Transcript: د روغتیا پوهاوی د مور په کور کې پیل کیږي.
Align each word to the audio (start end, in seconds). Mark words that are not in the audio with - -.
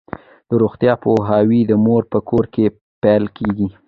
د 0.49 0.51
روغتیا 0.61 0.93
پوهاوی 1.03 1.61
د 1.65 1.71
مور 1.85 2.03
په 2.11 2.19
کور 2.29 2.45
کې 2.53 2.65
پیل 3.01 3.23
کیږي. 3.37 3.67